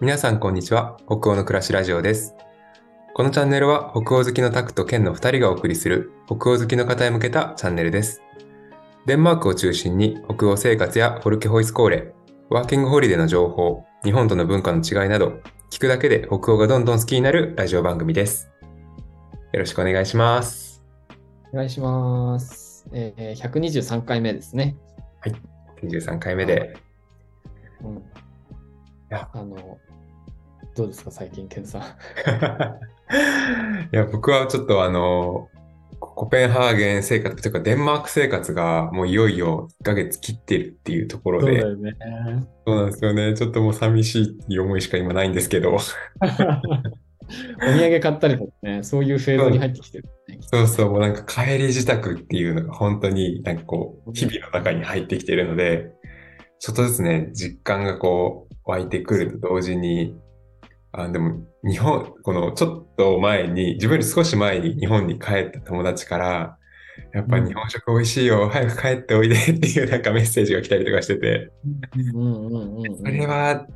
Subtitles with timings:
[0.00, 0.96] 皆さんこんにちは。
[1.06, 2.34] 北欧の暮らしラジオです。
[3.14, 8.20] このチャンネルは北欧好きのタクとケンの2人がお送りする北欧好きの方へ向けたチャンネルです。
[9.06, 12.12] デンマークを中心に北欧生活やフォルケホイスコーレ、
[12.50, 15.38] ワーキングホリデーの情報、日本との文化の違いなど、
[15.70, 18.50] 聞くだけで北欧がどんどん好きになるラジオ番組です。
[19.52, 20.82] よろしくお願いします。
[21.52, 22.84] お願いします。
[22.92, 24.76] えー、123回目ですね。
[25.82, 26.76] 23回目で。
[27.80, 28.02] うん、
[29.08, 29.78] やあの、
[30.74, 31.82] どうですか、最近、ケンさん？
[33.92, 35.48] いや、僕はちょっとあの、
[36.00, 41.94] コペンハーゲン生活というかデンマーク生活がもういよいよ1ヶ月切ってるっていうところで、よね。
[42.66, 43.34] そうなんですよね。
[43.34, 45.74] ちょっともう寂しいっていう思いしか今ないんですけど。
[45.74, 45.94] お土
[47.86, 50.38] 産買ったりとかね、そういうフェーズに入ってきてる、ね。
[50.42, 55.90] そうそう、もうなんか帰り自宅っていうのが本当になんかこう、日々の中に入ってきてるので、
[56.58, 60.16] ちょっとずつね、実感がこう、湧いてくると同時に、
[60.96, 66.58] あ、でも日本、このちょっと前に、自分より少し前に日本に帰った友達から、
[67.12, 71.50] やっぱ日本食美味しいよ、早く帰っておいでっていうなんかメッセージが来たりとかしてて。
[72.98, 73.66] それは、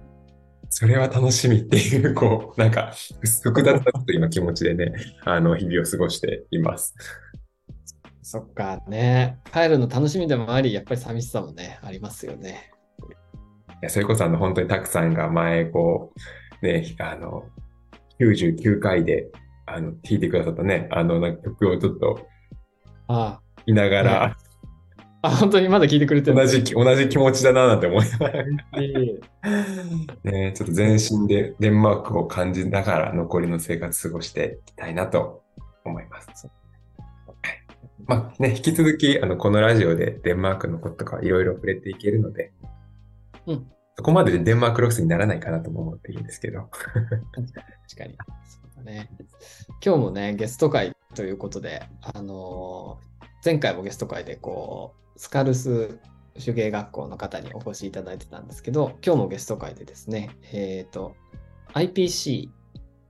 [0.70, 2.92] それは楽しみっていう、こう、なんか、
[3.42, 4.92] 複雑なと今気持ちでね、
[5.25, 6.94] あの、日々を過ごしています。
[8.22, 9.38] そっかね。
[9.53, 12.70] 帰るの楽しみでもあり、やっぱり寂しさもね、ありますよね。
[13.80, 16.20] いやそれこそあの、本当にたくさんが前、こう、
[16.62, 17.45] ね、あの、
[18.20, 19.31] 99回で、
[19.67, 22.27] あの、弾いてくださったね、あの、なんか曲をちょっと、
[23.09, 24.37] あいながら、あ、
[25.23, 29.20] あ本当にまだ聞いてくれてる同じ、同じ気持ちだななんて思いながら、じ。
[30.25, 35.43] ね、ちょっと全身でデンマークを感じながら残りの生活過ごしていきたいなと
[35.84, 36.48] 思います。
[38.06, 42.53] まあね、引き続き、あの、このラジオでデンマークのこととかいろいろ触れていけるので、
[43.47, 43.67] うん
[43.98, 46.70] そこまででデンマークロックスにならないかなとも思っているんですけど。
[46.70, 46.86] 確
[47.97, 48.16] かに。
[48.47, 49.10] そうだね。
[49.84, 53.08] 今日もね、ゲスト会ということで、あのー
[53.44, 55.98] 前回もゲスト会で、こう、スカルス
[56.44, 61.16] 手芸学校の方にお越しいただいてたんですけど、今日もゲスト会でですね、えっ、と、
[61.75, 62.48] IPC、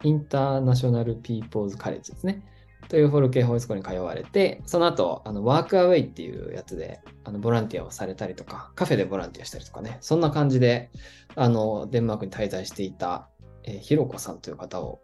[0.05, 2.43] インターナショナルピーポーズカレッジですね。
[2.89, 10.91] というフォルケホイスコに通われて、その後、あのワークアウェイっていうやつで、あのボランティアをされたりとか、カフェでボランティアしたりとかね、そんな感じで、
[11.35, 13.29] あの、デンマークに滞在していた、
[13.65, 15.01] えーひろこさんという方を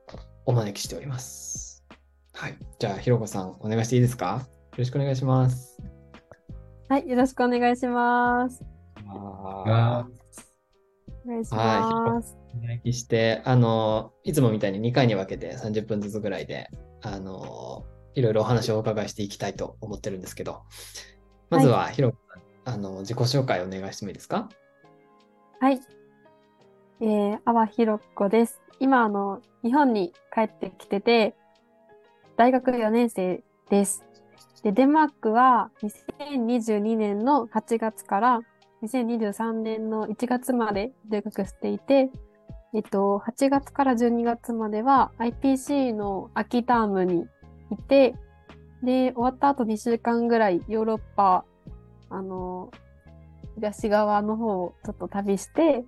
[0.47, 1.85] お招きしております。
[2.33, 2.57] はい。
[2.79, 4.47] じゃあ、ひろこさん、お願いしていいですか？
[4.73, 5.79] よろしくお願いします。
[6.89, 8.65] はい、よろしくお願いします。
[9.07, 10.07] あ
[11.27, 12.37] お願いします。
[12.63, 16.69] お願いして、あの、いつもみたいに2回に分けて30分ずつぐらいで、
[17.05, 17.85] あの、
[18.15, 20.63] いろいろお話をお伺いしていきたいと思ってるんですけど、
[21.51, 22.17] まずは、ひろこ
[22.65, 24.49] さん、あの、自己紹介お願いしてもいいですか？
[25.61, 25.81] はい。
[27.01, 28.61] えー、阿波ひろこです。
[28.81, 31.35] 今、あの、日本に帰ってきてて、
[32.37, 34.05] 大学4年生です。
[34.63, 38.41] で、デンマークは2022年の8月から
[38.83, 42.11] 2023年の1月まで留学していて、
[42.75, 47.25] えっと、8月から12月までは IPC の秋タームに
[47.71, 48.17] いて、
[48.83, 51.45] で、終わった後2週間ぐらいヨーロッパ、
[52.11, 52.73] あの、
[53.55, 55.85] 東側の方をちょっと旅して、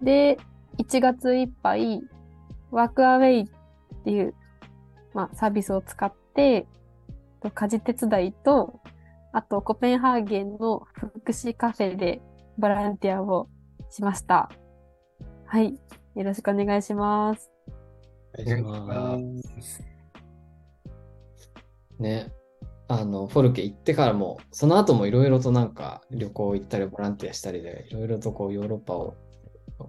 [0.00, 0.38] で、
[0.78, 2.00] 1月いっぱい、
[2.70, 3.46] ワークアウェイっ
[4.04, 4.34] ていう、
[5.12, 6.66] まあ、サービスを使って、
[7.54, 8.80] 家事手伝いと、
[9.32, 12.22] あと、コペンハーゲンの福祉カフェで
[12.56, 13.48] ボランティアを
[13.90, 14.50] しました。
[15.44, 15.78] はい。
[16.16, 17.50] よろしくお願いします。
[18.38, 19.18] お願いしま
[19.62, 19.84] す。
[21.98, 22.32] ね。
[22.88, 29.14] あの、フォルケ行ってからも、その後もいろいろとなんか旅行行ったりボランティアしたりで、いろいろとこうヨーロッパを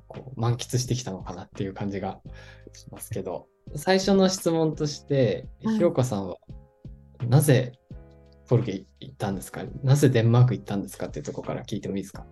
[0.10, 2.20] こう満喫してきたのかなっていう感じが
[2.74, 6.36] しますけど、最初の質問として、はいひろかさんは
[7.26, 7.72] なぜ
[8.48, 9.64] フォルケ行ったんですか？
[9.82, 11.08] なぜデンマーク行ったんですか？
[11.08, 12.26] っていうところから聞いてもいいですか？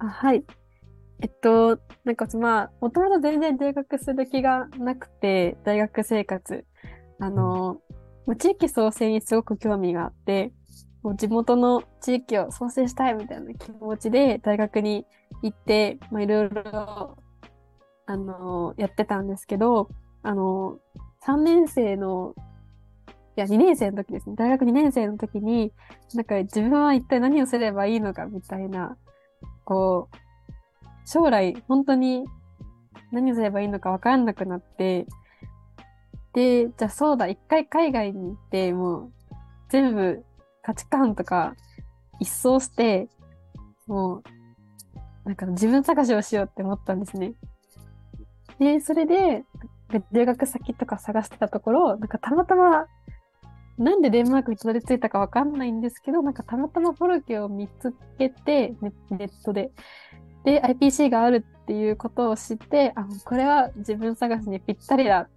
[0.00, 0.42] あはい。
[1.22, 6.64] えっと、なんかまあ、もともと全然留学する気がなくて、大学生活。
[7.18, 7.78] あの、
[8.38, 10.52] 地域創生にすごく興味があって、
[11.02, 15.04] もう地元の地域を創生したいみたいな気持ちで大学に
[15.42, 17.18] 行って、まあいろいろ、
[18.06, 19.88] あの、やってたんですけど、
[20.22, 20.78] あの、
[21.26, 22.34] 3年生の、
[23.36, 24.36] いや、2年生の時ですね。
[24.36, 25.72] 大学2年生の時に、
[26.14, 28.96] なんか自分は一体何をすればいいのかみたいな、
[29.64, 30.16] こう、
[31.04, 32.24] 将来本当に
[33.12, 35.06] 何をすればいいのか分からなくなって、
[36.32, 39.12] で、じゃあそうだ、一回海外に行って、もう
[39.68, 40.24] 全部
[40.62, 41.54] 価値観とか
[42.20, 43.08] 一掃して、
[43.86, 44.22] もう、
[45.24, 47.34] なんか自分探しをしようって思ったんですね。
[48.58, 49.44] で、それで、
[50.12, 52.86] 留学先とか探してたところ、なんかたまたま、
[53.78, 58.74] なんでデンマークにたどり着いたかわかんないんですけど、なんかたまたまフォルケを見つけて、
[59.10, 59.72] ネットで。
[60.44, 65.28] で、IPC があるっていうことを知って、あ、これは自分探しにぴったりだ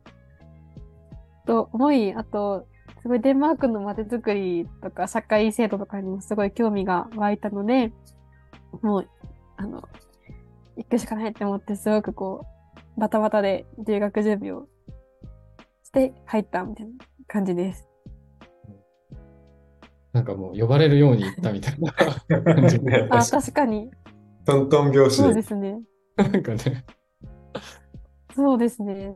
[1.45, 2.67] と思い、あと、
[3.01, 7.91] すごいデンマークの街づくりとか社会制度とかにもすごい興味が湧いたので、
[8.81, 9.09] もう、
[9.57, 9.83] あの、
[10.77, 12.45] 行くしかないって思って、すごくこ
[12.97, 14.67] う、バタバタで留学準備を
[15.83, 16.94] して入ったみたいな
[17.27, 17.88] 感じです。
[20.13, 22.79] なんかもう呼ばれるように言ったみたいな感じ。
[22.79, 23.91] ね あ、確かに。
[24.45, 25.36] トントン拍子そうで。
[25.36, 25.80] ですね。
[26.18, 26.86] なんかね。
[28.36, 29.16] そうですね。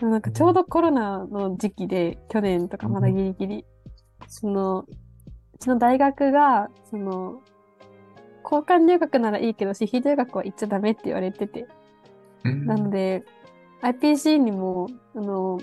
[0.00, 3.64] なんかちょうどコロナの時期で、去年とかまだギリギリ、
[4.28, 4.86] その、う
[5.58, 7.40] ちの大学が、その、
[8.44, 11.66] 交換留学ならいいけど、私費留学は行っちゃダメって言われてて、
[12.44, 13.24] うんなので、
[13.82, 15.60] IPC にも、あの、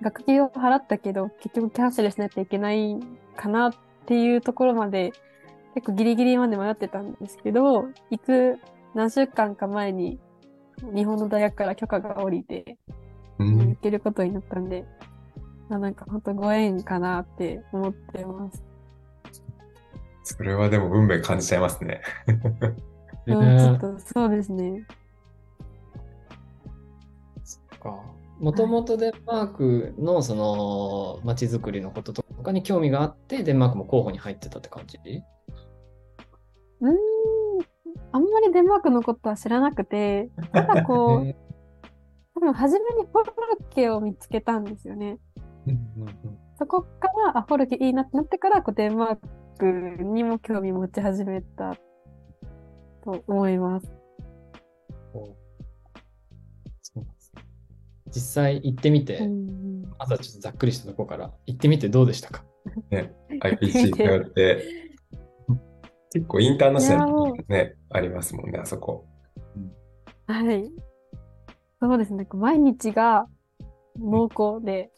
[0.00, 2.98] 学費を払ったけど、結局キャンセルしないといけない
[3.36, 3.72] かなっ
[4.06, 5.12] ていうところまで、
[5.74, 8.58] 結構ギリギリまで迷ってたんですけど、行く
[8.94, 10.18] 何週間か前に、
[10.94, 12.76] 日本の大学から許可が下りて、
[13.38, 14.84] うん行けることになったんで、
[15.68, 18.64] まあ、なんか本当ご縁かなって思ってます。
[20.24, 22.02] それはでも運命感じちゃいますね。
[23.26, 24.86] うん、ちょねっとそうですね。
[27.80, 27.98] か。
[28.38, 34.98] もともとデンマークのその街づくりのこととかに興味があって、デンマークも候補に入ってたって感じ？
[36.80, 36.94] うーん、
[38.12, 41.36] あんまりデンマークのことは知らなくて、ただこう、へ
[42.34, 43.26] 多分初めにフォル
[43.70, 45.18] ケを見つけたんですよね。
[45.66, 49.18] ーうんうんうんそこから、あ、フォルケいいなってなってから、こうデンマー
[49.58, 51.74] クにも興味持ち始めた
[53.02, 53.90] と思います。
[58.12, 61.30] 実際行ってみて、うんまずはちょっとざっくりしたところから。
[61.46, 62.44] 行ってみてどうでしたか
[62.90, 64.89] ？IPC 通って、
[66.12, 69.06] 結構インターナショナルね、ありますもんね、あそこ。
[70.26, 70.70] はい。
[71.80, 72.26] そうですね。
[72.32, 73.26] 毎日が
[73.98, 74.90] 濃厚で、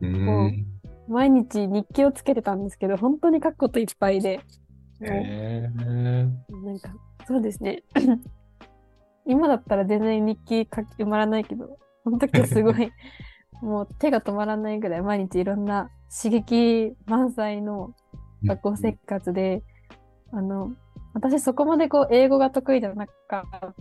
[0.00, 0.66] うーん。
[1.08, 4.40] 毎日日記をつけてたんですけど、本当に書くこといっぱいで、
[6.64, 6.94] なんか、
[7.26, 7.82] そうですね。
[9.26, 12.92] 今だったら全然日記書き埋まらないけど、その時はすごい、
[13.62, 15.90] もう手が止まらないぐらい毎日いろんな
[16.22, 17.94] 刺激満載の
[18.44, 19.62] 学校生活で、
[20.32, 20.72] あの、
[21.14, 23.74] 私そこまでこう英語が得意じゃなかっ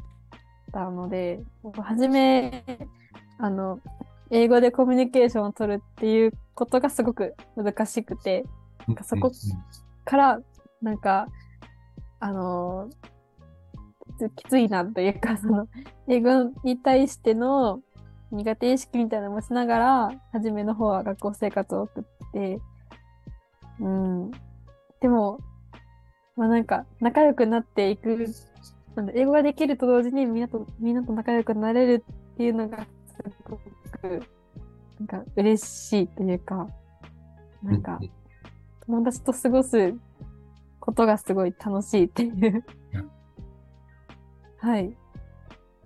[0.72, 1.42] たので、
[1.82, 2.64] 初め、
[3.38, 3.80] あの、
[4.30, 8.46] 英語でコミュニケーションを取るっていうことがすごく難しくて、
[8.88, 9.32] なんかそこ
[10.06, 10.40] から、
[10.82, 11.28] なんか、
[12.20, 13.12] あのー
[14.30, 15.68] きついなというか、その、
[16.08, 17.82] 英語に対しての
[18.32, 22.60] 苦手意識みたいなのもしながら、初めの方は学校生活を送って、
[23.80, 24.32] うん。
[25.00, 25.40] でも、
[26.42, 28.26] まあなんか、仲良くなっていく、
[28.96, 32.04] なんだ英語ができると同時にみんなと、みんなと仲良くなれる
[32.34, 32.86] っていうのが、す
[33.48, 34.24] ごく、
[35.00, 36.68] なんか嬉しいというか、
[37.62, 38.00] なんか、
[38.88, 39.94] 友達と過ごす
[40.80, 43.12] ことがすごい楽しいっていううん。
[44.58, 44.98] はい。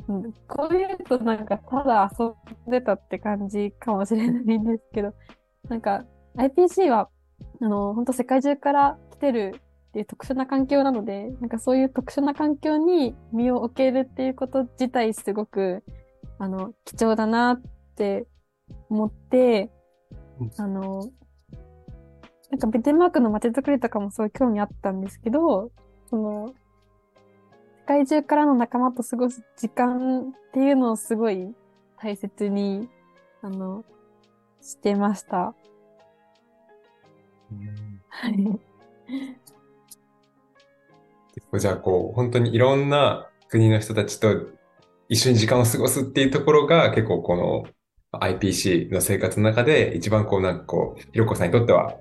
[0.07, 5.13] うんこういうとなんかただ遊んでたって感じかもしれないんですけど、
[5.67, 6.05] なんか
[6.37, 7.09] IPC は、
[7.61, 9.59] あの、本当世界中から来てる
[9.95, 15.83] っていう特殊な環境なので、なんかそういう特殊な環境に身を置けるっていうこと自体すごく、
[16.37, 17.61] あの、貴重だなっ
[17.95, 18.27] て
[18.89, 19.71] 思って
[20.41, 21.09] うん、あの、
[22.51, 25.71] なんかデンマークの街づくりとかもすごい興味あったんですけど、
[26.09, 26.53] その、世
[27.87, 31.55] 界中からの仲間と過ごす時間っていうのをすごい
[32.01, 32.89] 大切に、
[33.41, 33.85] あの、
[34.59, 35.55] してました。
[38.09, 38.59] はい。
[41.59, 44.47] じゃあこう、本当にいろんな国の人たちと
[45.09, 51.95] 一緒に時間を過ごすっていうところが結構この IPC の生活の中で一番こうなんかこう、ひろこさんにとっては、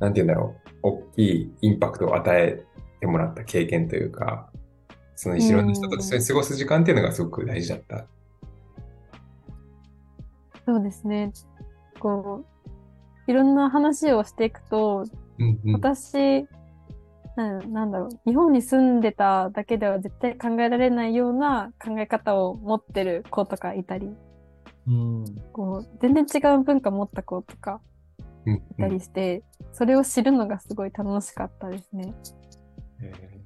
[0.00, 2.64] なんて言うんだろう、大きいインパクトを与え
[3.00, 4.50] てもらった経験というか、
[5.14, 8.06] そのいろんな人と一緒に過ごす時間っていうのがすごく大事だった。
[10.66, 11.32] そうですね。
[12.00, 12.44] こ
[13.26, 15.04] う、いろんな話をしていくと、
[15.38, 16.46] うんうん私、
[17.36, 24.10] なんなんだろう、日本に住んでただけでは絶対考えられないような考え方を持ってる子とかいたり、
[24.86, 27.80] うんこう、全然違う文化持った子とか
[28.46, 32.14] うんいたりして、それを知るのがすごい楽しかったですね。
[33.02, 33.42] えー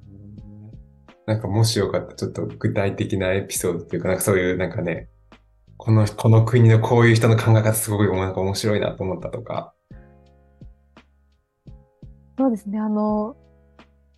[1.26, 5.08] なんかもしよかったらちょっと具体的なエピソードっていうか、なんかそういうなんかね、
[5.76, 9.74] この、この国のこういう人の考え方すごいなんか面白いなと思ったとか。
[12.38, 12.78] そうですね。
[12.78, 13.36] あの、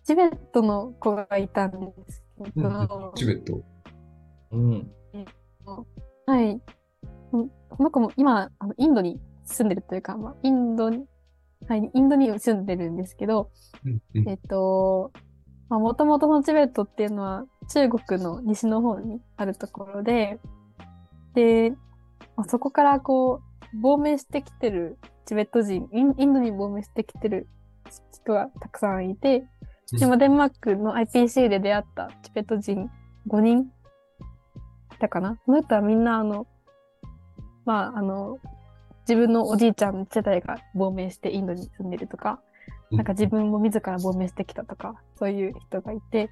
[0.09, 1.77] チベットの子がいたんで
[2.09, 3.63] すけど、チベット
[4.49, 4.91] うん。
[6.25, 6.59] はい。
[7.31, 11.05] うんこの子も今、あのインドに住んでるというか、まあ、インドに、
[11.67, 13.51] はい、インドに住んでるんですけど、
[13.85, 15.11] うんうんえっと、
[15.69, 20.39] まあ、もともとのチベットっていうのは中国の西の方にあるところで、
[21.35, 21.69] で、
[22.35, 23.43] まあ、そこからこ
[23.75, 24.97] う、亡命してきてる
[25.27, 27.47] チベット人、インインドに亡命してきてる
[28.11, 29.45] 人がたくさんいて、
[29.97, 32.89] でもデンマークの IPC で出会ったチベット人
[33.27, 33.71] 5人？
[34.99, 35.37] だかな？
[35.45, 36.45] その人はみんなあの、
[37.65, 38.37] まああの、
[39.07, 42.39] 自分のおじいちゃん世代が亡命してインドに住んでるとか、
[42.91, 46.29] なんか自分も自ら亡命してきたとか、そういう人がいて、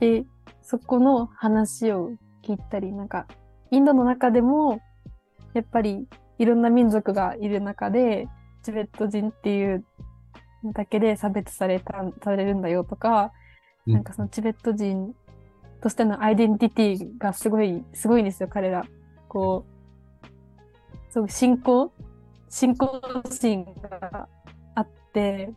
[0.00, 0.24] で、
[0.62, 2.10] そこの話を
[2.42, 3.26] 聞いたり、なんか、
[3.70, 4.80] インドの中でも、
[5.52, 6.06] やっぱり
[6.38, 8.28] いろんな民族がいる中で、
[8.62, 9.84] チベット人っていう
[10.72, 13.32] だけで差別された、されるんだよとか、
[13.86, 15.14] うんなんかそのチベット人
[15.82, 18.86] としてのアイデンティティがすごい、すごいんですよ、彼ら。
[19.28, 21.92] こう、そう、信仰？
[22.48, 24.28] 信仰心が
[24.74, 25.52] あって、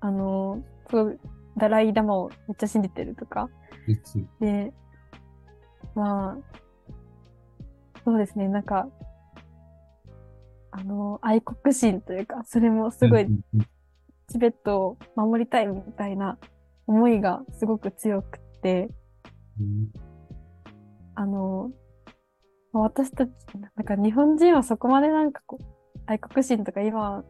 [0.00, 1.20] あの、そう、
[1.58, 3.50] ダライダマをめっちゃ信じてるとか。
[4.40, 4.72] で、
[5.94, 6.90] まあ、
[8.04, 8.88] そうですね、なんか、
[10.70, 13.26] あの、愛国心というか、それもすごい
[14.28, 16.38] チベットを守りたいみたいな
[16.86, 18.88] 思いがすごく強くて、
[19.60, 19.90] うん
[21.16, 21.70] あの、
[22.72, 23.30] 私たち、
[23.76, 25.64] なんか日本人はそこまでなんかこう、
[26.06, 27.24] 愛国心とか今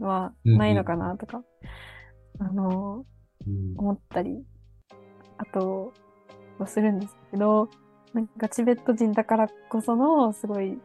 [0.00, 1.42] はないのかなとか、
[2.40, 3.04] あの、
[3.46, 4.44] うん思ったり、
[5.38, 5.94] あと、
[6.58, 7.68] はするんですけど、
[8.12, 10.78] なんかチベット人だからこそのすごい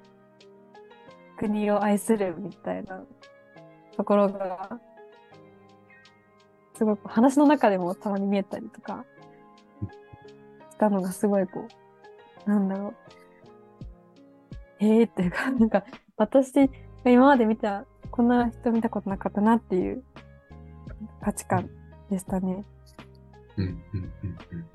[1.38, 3.04] 国を愛するみたいな
[3.98, 4.80] ところが、
[6.76, 9.06] すごく話の中でもたまに見えたりとか
[10.72, 11.68] したのがすごいこ
[12.46, 12.96] う、なんだろう。
[14.80, 15.86] ええっていうか、 なんか
[16.18, 16.68] 私が
[17.06, 20.04] 今まで見た、こんな人見たことなかったなっていう
[21.22, 21.70] 価値観
[22.10, 22.66] でしたね。
[23.58, 24.66] うんうんうんうん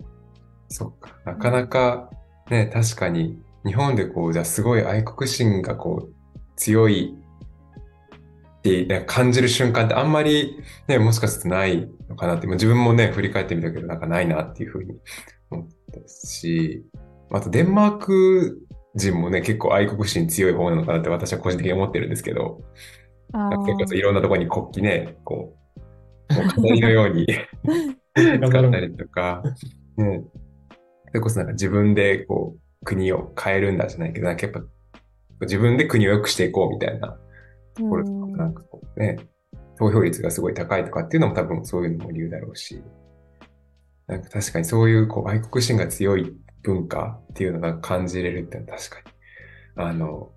[0.68, 1.10] そっか。
[1.24, 2.10] なかなか
[2.48, 6.14] ね、確かに日本でこう、じゃあすごい愛国心がこう、
[6.56, 7.18] 強い
[8.60, 14.94] って感じる瞬間ってあんまりね、もしかするとないのかなって、まあ自分もね、振り返ってみたけど、なんかないなっていうふうに
[15.50, 16.84] 思ったし、
[17.32, 18.58] あとデンマーク
[18.94, 22.60] 人もね、結構愛国心強い方なのかなって私は個人的に思ってるんですけど、
[23.32, 25.56] 結構いろんなところに国旗ね、こ
[26.30, 27.26] う、もう飾りのように
[28.14, 29.42] 使ったりとか、
[29.96, 30.22] ね、
[31.08, 34.60] それこそなんか自分でこう国を変えるんだじゃないけど、なんかやっぱ
[35.42, 37.18] 自分で国を良くしていこうみたいな
[37.80, 39.18] ところとかうんなんかこうね、
[39.78, 42.82] 投票率がすごい高いとかっていうのも多分そういうのも理由だろうし、
[44.06, 50.30] なんか確かにそういうこう愛国心が強い文化っていうのが感じれるってのは確かに、あの、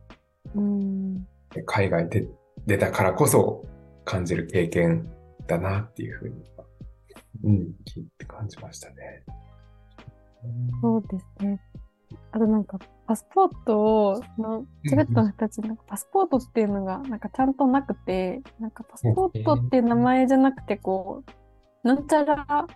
[0.55, 1.25] うん
[1.65, 2.25] 海外で
[2.65, 3.65] 出たからこそ
[4.05, 5.09] 感じる経験
[5.47, 6.35] だなっていうふうに、
[7.43, 9.23] うん、聞いて感じましたね。
[10.81, 11.59] そうですね。
[12.35, 21.23] あとなんか、パスポートを、その、チベットの人たち、なんかパスポートっていうのが、なんかちゃんとなくて、なんかパスポートっていう名前じゃなくて、こ
[21.83, 22.67] う、なんちゃら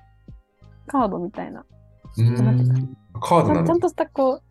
[0.85, 1.65] カードみたいな。
[2.17, 3.79] うーんカードなんだちゃん。
[3.79, 4.43] としたこう、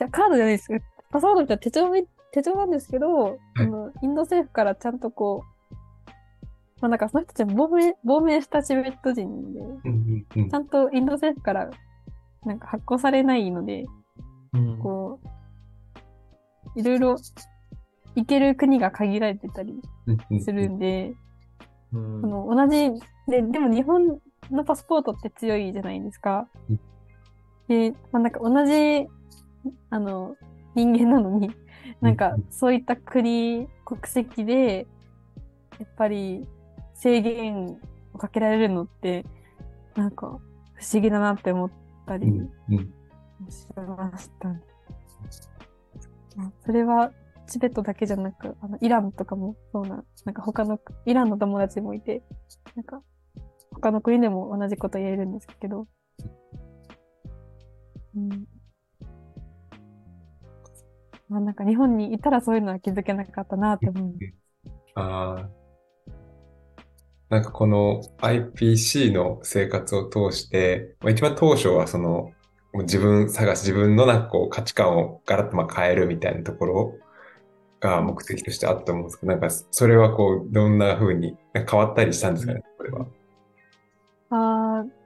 [0.00, 0.80] じゃカードじゃないですよ。
[1.12, 6.10] パスワードみたいな手帳み手帳なんですけど、あのインド政府からちゃんとこう、
[6.80, 11.70] まあなんかその人たちは亡命、亡命したチベット人で、うんうんうんちゃんとインド政府から
[12.44, 13.84] なんか発行されないので、
[14.54, 14.78] うん。
[14.78, 15.20] こ
[16.74, 17.16] う、いろいろ
[18.14, 19.80] 行ける国が限られてたり
[20.40, 21.14] するんで、
[21.92, 22.20] うん。
[22.20, 22.90] その同じ
[23.28, 26.48] で、でも日本のパスポートって強いじゃないですか。
[26.68, 26.80] うん。
[27.68, 29.06] で、まあ、なんか同じ、
[29.90, 30.36] あの、
[30.74, 31.50] 人間なのに、
[32.00, 34.86] なんかそういった国、国籍で、
[35.78, 36.46] やっぱり
[36.94, 37.78] 制限
[38.12, 39.24] をかけられるのって、
[39.96, 40.38] なんか
[40.74, 41.70] 不思議だなって思っ
[42.06, 42.32] たり
[43.50, 44.62] しましたね。
[46.64, 47.12] それは
[47.46, 52.22] チベットだけじゃなく、あの、イランとかもそうな、なんか他の、イランの友達もいて、
[52.74, 53.02] なんか、
[53.72, 55.86] 他の国でも同じこと言えるんですけど、
[58.14, 58.28] うん。
[61.28, 64.12] まあなんか日本にいたらそういうのは気づけなかったなって思う。
[64.94, 65.62] ああ。
[67.30, 72.30] なんかこの IPC の生活を通して、まあ、一番当初はその
[72.80, 76.94] 自分探し、自分のなんかこう価値観をガラッとまあ変えるみたいなところ
[77.80, 83.06] が目的としてあったと思うんですけど、なんかそれはこう、どんな風に変わったりしたんですかね、これは。
[84.30, 85.02] あー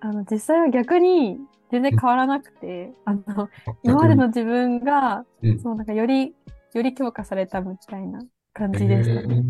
[0.00, 1.38] あの、実際は逆に
[1.70, 3.48] 全然変わらなくて、あの、
[3.82, 5.60] 今までの自分が、うん。
[5.60, 6.34] そう、なんかより、
[6.74, 8.20] より強化されたみたいな
[8.54, 9.44] 感じですかね。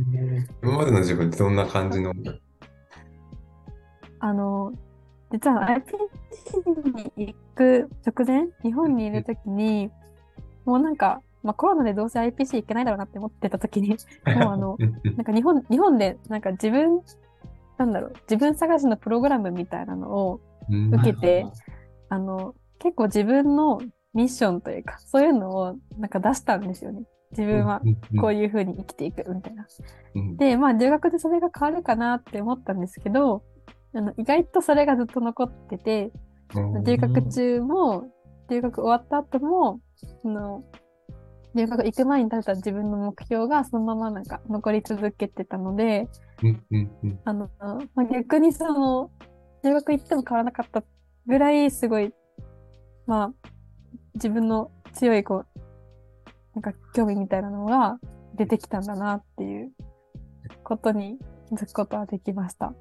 [0.62, 2.12] 今までの自分ってどんな感じの、
[4.18, 4.72] あの、
[5.30, 9.90] 実は IPC に行く直前、日本にいるときに、
[10.64, 13.90] もうなんか、まあコロナでどうせ IPC 行けないだろうなって思ってたときに、
[14.36, 14.76] もうあの、
[15.16, 17.00] なんか日本、日本でなんか自分、
[17.78, 21.46] なんだろう、自分探しのプログラムみたいなのを、うん受けて
[22.10, 23.80] あの、結構自分の
[24.14, 27.04] ミッションというか、そういうのをなんか出したんですよね。
[27.30, 27.80] 自分は
[28.20, 29.66] こういう風に生きていくみたいな。
[30.14, 33.42] うんで、まあ留学でそれが変わるかなって思ったんですけど、
[33.92, 36.12] あの意外とそれがずっと残ってて、
[36.54, 38.10] うん留学中も、
[38.48, 39.80] 留学終わった後も、
[40.22, 40.64] その、
[41.54, 46.08] 留学行く前に立てた自分の目標がそのままなんか残り続けてたので、
[47.24, 47.50] あの、
[47.94, 49.10] まあ、逆にその、
[49.62, 50.82] 留学行っても変わらなかった
[51.26, 52.12] ぐらいすごい、
[53.06, 53.32] まあ、
[54.14, 55.60] 自分の強いこう、
[56.54, 57.98] なんか興味みたいなのが
[58.34, 59.70] 出てきたんだなっていう
[60.64, 61.18] ことに
[61.48, 62.72] 気づくことはできました。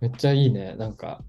[0.00, 0.74] めっちゃいいね。
[0.76, 1.22] なんか、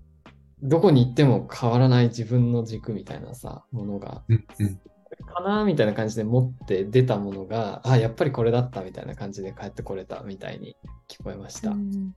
[0.62, 4.80] どこに行っても変わらない自分の軸みたいなさ、ものが、うんうん。
[5.26, 10.76] かなみたいな感じで持って出たものが、あ、やっぱりこれだったみたいな感じで帰ってこれたみたいに
[11.10, 11.70] 聞こえました。
[11.70, 11.92] ちうん。
[11.92, 12.14] な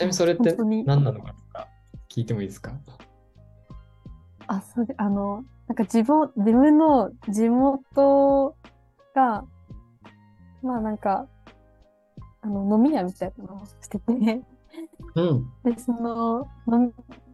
[0.00, 1.68] みにそれって何なのかとか？
[2.08, 2.72] 聞いてもいいですか？
[4.46, 8.56] あ、そうで、あの、なんか自分、自分の地元
[9.14, 9.44] が、
[10.62, 11.26] まあなんか、
[12.40, 14.42] あの、飲み屋みたいなのをしてて、
[15.14, 15.50] うん。
[15.64, 16.48] で、その、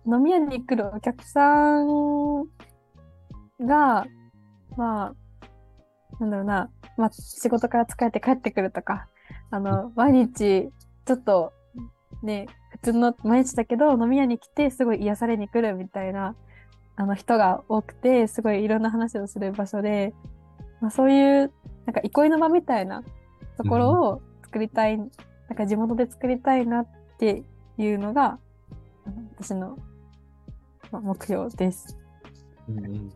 [0.06, 2.44] 飲み屋に来るお客さん
[3.60, 4.06] が、
[4.76, 5.14] まあ、
[6.20, 9.08] なんだろうな、まあ、仕事から疲れて帰ってくるとか、
[9.50, 10.70] あの、毎日、
[11.04, 11.52] ちょっと、
[12.22, 16.34] ね、普通の毎日だけど、飲み屋に来て、すごい癒されに来るみたいな、
[16.96, 20.14] あの、人が多くて、すごいいろんな話をする場所で、
[20.80, 21.52] まあ、そういう、
[21.86, 23.02] なんか、憩いの場みたいな
[23.56, 25.08] ところを作りたい、なん
[25.56, 26.86] か地元で作りたいなっ
[27.18, 27.44] て
[27.76, 28.38] いうのが、
[29.36, 29.78] 私の、
[30.90, 31.98] まあ、目標です。
[32.68, 33.10] うんうん。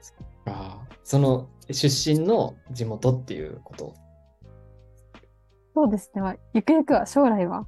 [0.00, 0.80] そっか。
[1.04, 3.94] その出身の地元っていうこと？
[5.74, 6.22] そうですね。
[6.22, 7.66] まあ、ゆくゆくは、将来は。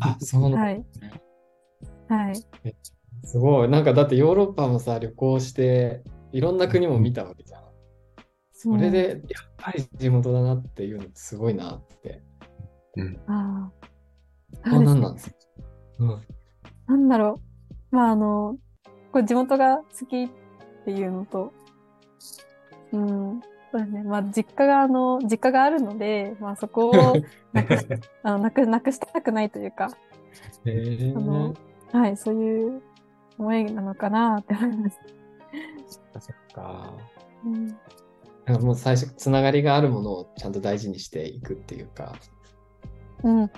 [0.00, 0.84] あ、 そうなんだはい。
[2.08, 2.34] はい。
[3.22, 3.68] すごい。
[3.68, 7.62] なんかだってヨーロッパもさ、旅行して、いろんな国も見たわけじゃん。
[8.52, 12.22] それで、やっぱり地元だなっていうのすごいなって。
[12.96, 13.86] うんああ。
[14.62, 15.36] あ、なんなんですか？
[16.00, 16.22] うん。
[16.86, 17.40] なんだろ
[17.92, 17.96] う。
[17.96, 18.56] まあ、あの、
[19.12, 20.28] これ地元が好きっ
[20.84, 21.52] ていうのと、
[22.92, 23.40] うん、
[23.72, 24.02] そうですね。
[24.02, 26.92] まあ、実家が、あの、実家があるので、まあ、そこを
[27.52, 27.86] なくし、
[28.22, 29.90] あの、なく、なくしたくないというか、
[30.64, 31.54] へえあの
[31.92, 32.82] はい、そういう
[33.38, 35.00] 思いなのかなって思います。
[36.18, 36.92] そっか。
[37.44, 37.76] うん、なん
[38.58, 42.14] かもう最初、つながりがあるものをちゃんと大事にしていくっていうか。
[43.22, 43.50] うん、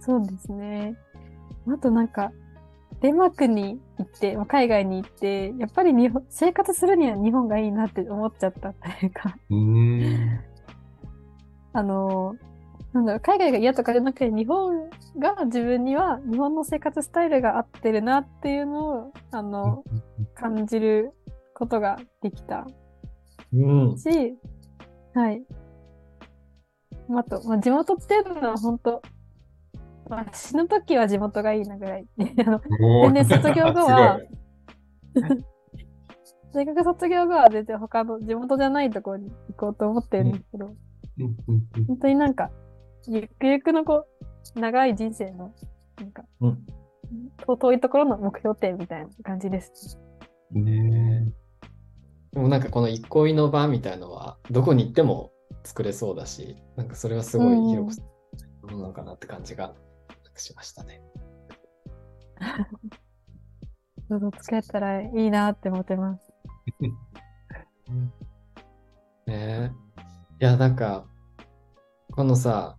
[0.00, 0.96] そうですね。
[1.68, 2.32] あとなんか、
[3.00, 9.36] デンマークに行って、まあ海外に行って、やっぱり日本、生活するには日本がいいなって思っちゃったというか、
[11.72, 12.36] あの、
[12.92, 19.84] なんだろう、海外が嫌とかじゃなくて、日本が自分には、日本の生活スタイルが合ってるなっていうのを、あの、
[20.34, 21.12] 感じる
[21.54, 22.66] ことができた
[23.52, 23.98] うん。
[23.98, 24.08] し、
[25.14, 25.42] はい。
[27.08, 29.02] まああと、まあ、地元っていうのは本当、
[30.10, 32.06] まあ、死ぬ時は地元がいいなぐらい。
[32.18, 32.34] 全
[33.14, 34.18] 然卒業後は
[36.52, 40.74] 大学卒業後は全然他の地元じゃないところに行こうと思ってるんですけど、
[41.86, 42.50] 本当になんか、
[43.06, 44.06] ゆくゆくのこ
[44.56, 45.52] う、長い人生の、
[45.98, 46.66] なんか、うん。
[47.46, 49.98] と遠いところの目標点みたいな感じです。
[50.52, 51.32] ね
[52.32, 55.30] でもなんかこの憩いの場みたいのは、どこに行っても
[55.64, 59.74] 作れそうだし、なんかそれはすごい広くものかなって感じが
[60.38, 61.02] しましたね。
[64.08, 66.32] どうぞ付き合ったらいいなって思ってます。
[69.26, 69.70] ねえ。
[70.40, 71.04] いや、なんか、
[72.12, 72.76] このさ、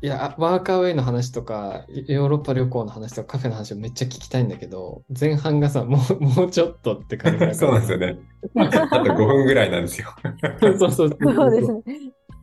[0.00, 8.18] いや、ワーカーウェイの話とか、ヨーロッパ旅行の話とか、カフェの話をめっちゃ聞きたいんだけど、前半がさ、もう、もうちょっとって感じだ そうなんですよね。
[8.54, 10.08] あと5分ぐらいなんですよ。
[10.60, 11.18] そうそうそう。
[11.20, 11.82] そうですね。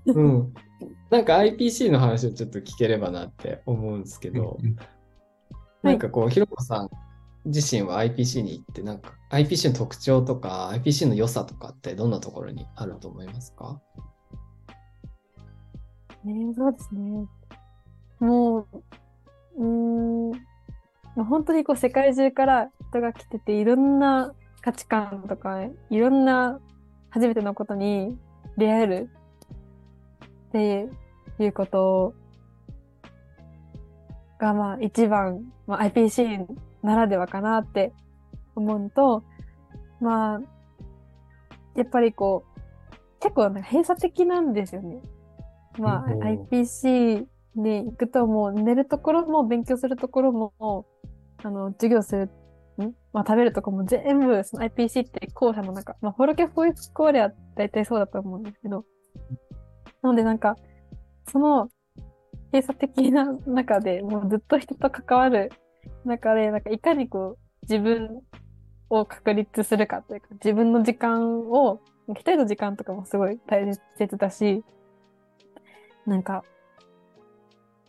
[0.07, 0.53] うん。
[1.09, 4.57] なんか IPC の話をちょっと聞ければなって思うんですけど、
[5.83, 6.89] なんかこう、ひろこさん
[7.45, 13.79] 自身は IPC に行って、なんか IPC の特徴とか IPC の良さとかってどんなところにあると思いますか？
[16.23, 17.27] ね、そうですね。
[18.19, 18.67] もう、
[19.57, 20.31] うーん、
[21.15, 26.59] まあ本当にこう世界中から人が来てて、いろんな価値観とか、いろんな
[27.11, 28.17] 初めてのことに
[28.57, 29.09] 出会える
[30.55, 32.13] っていうこと
[34.39, 36.45] が、まあ一番、まあ、IPC
[36.83, 37.93] ならではかなって
[38.55, 39.23] 思うのと、
[39.99, 40.39] まあ、
[41.75, 42.59] やっぱりこう、
[43.19, 45.01] 結構なんか閉鎖的なんですよね。
[45.77, 46.23] まあ、うん。
[46.23, 50.85] IPC に行くともう寝るところも勉強するところも、
[51.43, 52.93] あの、授業する、ん？
[53.13, 58.85] まあ食べるところも全部、その IPC って校舎の中、まあフォルケフォイスコーレは大体そうだと思うんですけど、
[60.05, 60.55] なのでなんか、
[61.31, 61.67] その
[62.51, 65.51] 閉鎖的な中でもうずっと人と関わる
[66.05, 68.21] 中で、なんかいかにこう自分
[68.91, 73.65] を確立するかというか、自分の時間を、一人の時間とかもすごい大
[73.97, 74.63] 切だし、
[76.05, 76.43] なんか、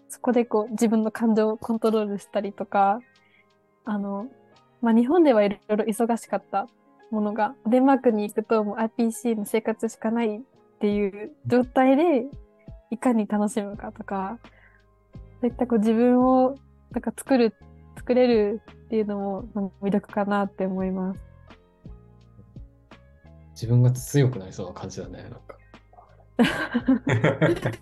[0.08, 3.00] そこでこう自分の感情をコントロールしたりとか、
[3.84, 4.28] あの、
[4.80, 6.66] まあ、日本ではいろいろ忙しかった
[7.10, 10.40] ものが、デンマークに行くともう IPC の生活しかない
[10.76, 12.26] っていう状態で、
[12.90, 14.38] いかに楽しむかとか、
[15.40, 16.54] そういったこう自分を
[16.92, 17.54] なんか作る、
[17.96, 21.20] 作れるっていうのも魅力かなって思います。
[23.52, 25.22] 自分が強くなりそうな感じだね。
[25.22, 25.56] なんか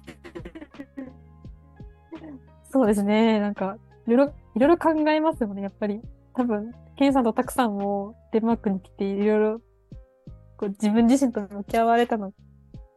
[2.70, 3.40] そうですね。
[3.40, 3.76] なんか、
[4.06, 5.62] いろいろ、いろいろ考えますもんね。
[5.62, 6.00] やっぱり、
[6.34, 9.60] 多分、ケンさんとたくさんもデンマークに来て、いろいろ、
[10.56, 12.32] こう、自分自身と向き合われたの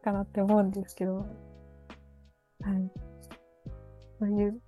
[0.02, 1.16] かなって思うんですけど。
[1.16, 1.26] はい。
[4.18, 4.60] そういう、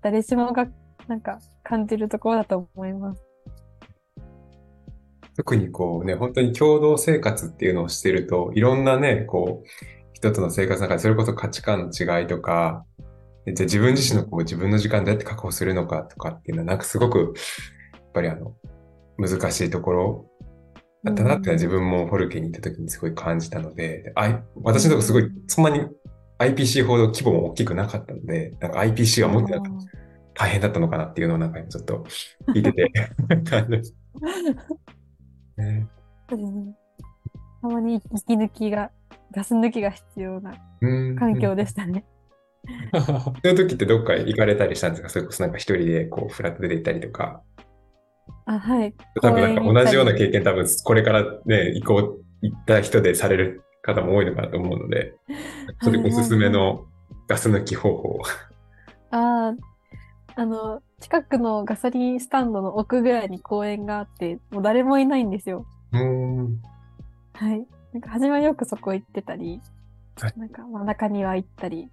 [0.00, 0.66] 誰しもが、
[1.08, 3.22] なんか、感じるところだと思います。
[5.36, 9.68] 特にこうね、本当に共同生活っていうのをしてると、いろんなね、こう、
[10.12, 12.84] 人との生活の中で、それこそ価値観の違いとか、
[13.46, 17.34] じゃあ自分自身のこう自分の時間どうやって確保するのかとかっていうのは、なんかすごく、
[17.92, 18.54] やっぱりあの、
[19.18, 20.26] 難しいところ
[21.04, 25.86] だったなって自分もフォルケに行った時にすごい感じたので、あ私のとこすごい、そんなに
[26.38, 29.70] IPC ほど規模も大きくなかったので、なんか IPC はもっとなんか
[30.34, 32.04] 大変だったのかなっていうのをなんかちょっと
[32.48, 32.90] 聞いてて
[35.56, 35.86] ね。
[36.26, 38.90] たまに息抜きが、
[39.32, 41.16] ガス抜きが必要なうん。
[41.16, 42.04] 環境でしたね。
[42.96, 45.08] そういう時ってどっか行かれたりしたんですか？
[45.10, 47.42] それこそなんか一人でこうフラットで行ったりとか。
[48.46, 48.94] あ、はい。
[49.20, 55.14] 多分なんか同じような経験多分これからね、行こう、行った人でされる 方も多いのかなと思うので、
[55.82, 56.86] それおすすめの
[57.28, 58.20] ガス抜き方法。
[59.10, 59.54] ああ、
[60.36, 65.66] あの、近くのガソリンスタンドの奥ぐらいに公園があって、もう誰もいないんですよ。
[65.92, 66.60] うーん。
[67.34, 67.66] はい。
[67.92, 69.60] なんか、初めはよくそこ行ってたり
[70.20, 71.88] はい、なんか、まあ、中庭行ったり、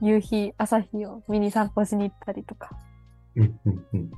[0.00, 2.70] 夕日、朝日を見に散歩しに行ったりとか、
[3.36, 4.10] うんうんうん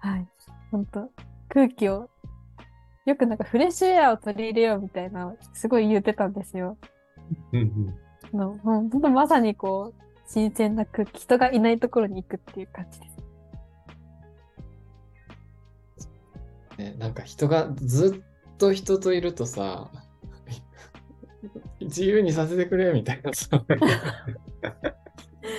[0.00, 0.28] はい。
[0.70, 1.10] ほんと、
[1.48, 2.08] 空気を、
[3.06, 6.76] よくなんかフレッシュエアを取り入れようみたいな、すごい言ってたんですよ。
[7.52, 7.94] うんうん
[8.32, 13.18] あの、もうほんとまさにこう、新鮮な空気、人がいないところに行くっていう感じです。
[16.78, 19.90] ね、なんか人がずっと人といるとさ、
[21.80, 23.64] 自由にさせてくれみたいなさ、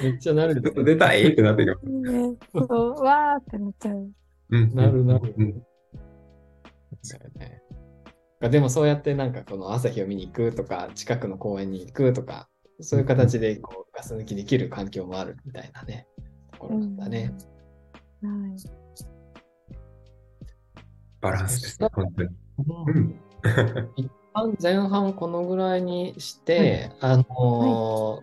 [0.02, 1.34] めっちゃなるちょっと出たい？
[1.34, 1.80] ってなってる。
[1.84, 4.12] ね、そう、わーってなっちゃう。
[4.50, 7.62] うんなるなるうんだよね。
[8.50, 16.08] でもそうやってなんかこの朝日を見に行くとか、近くの公園に行くとか、そういう形でこうガス抜きできる環境もあるみたいなね、
[16.54, 17.34] ところなんだね。
[18.22, 18.56] はい。
[21.22, 22.30] バランスですね、本当に。
[22.30, 22.34] う
[22.88, 23.20] うんん。
[23.98, 27.24] 一旦前半このぐらいにして、あの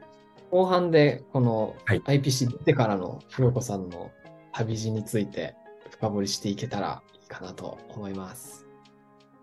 [0.02, 0.06] ー
[0.50, 4.12] 後半でこのはい IPC 出てからのひろこさんの
[4.52, 5.56] 旅路について
[5.98, 8.66] 深掘りしていけたらいいかなと思います。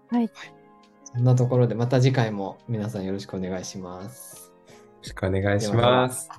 [0.09, 0.29] はい。
[1.03, 4.51] そんなところでまた次回も皆さんよろしくお願いします。
[4.67, 6.29] よろしくお願いします。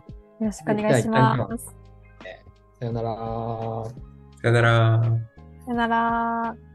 [0.40, 1.66] よろしくお願いします。
[2.80, 3.08] さよなら。
[4.42, 5.02] さよなら。
[5.64, 6.73] さよなら。